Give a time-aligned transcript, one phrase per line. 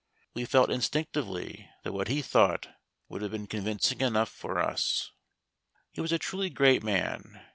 [0.33, 2.67] We felt instinctively that what he thought
[3.07, 5.11] would have been convincing enough for us.
[5.91, 7.39] He was a truly great man.